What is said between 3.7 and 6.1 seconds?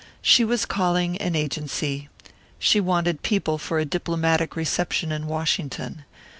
a diplomatic reception in Washington.